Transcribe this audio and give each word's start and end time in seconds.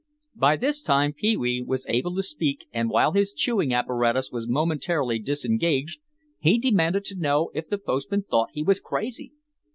By 0.35 0.57
this 0.57 0.81
time 0.81 1.13
Pee 1.13 1.37
wee 1.37 1.61
was 1.61 1.85
able 1.87 2.15
to 2.15 2.23
speak 2.23 2.65
and 2.73 2.89
while 2.89 3.11
his 3.11 3.33
chewing 3.33 3.71
apparatus 3.71 4.31
was 4.31 4.47
momentarily 4.47 5.19
disengaged 5.19 5.99
he 6.39 6.57
demanded 6.57 7.05
to 7.05 7.19
know 7.19 7.51
if 7.53 7.69
the 7.69 7.77
postman 7.77 8.23
thought 8.23 8.49
he 8.51 8.63
was 8.63 8.79
crazy. 8.79 9.33